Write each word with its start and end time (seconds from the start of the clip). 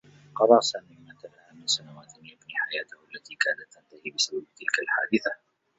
قضى 0.35 0.61
سامي 0.61 0.95
ما 1.07 1.15
تلاها 1.21 1.53
من 1.53 1.67
سنوات 1.67 2.17
يبني 2.17 2.53
حياته 2.57 2.97
التي 3.15 3.35
كادت 3.39 3.73
تنتهي 3.73 4.11
بسبب 4.15 4.45
تلك 4.57 4.75
الحادثة. 4.81 5.31